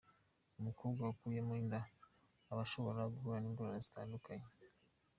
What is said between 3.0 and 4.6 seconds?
guhura n’ingorane zitandukanye.